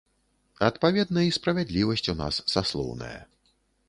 [0.67, 3.15] Адпаведна, і справядлівасць у нас саслоўная.